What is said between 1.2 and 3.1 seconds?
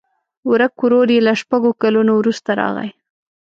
له شپږو کلونو وروسته راغی.